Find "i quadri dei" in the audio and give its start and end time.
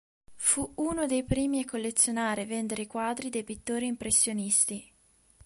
2.81-3.43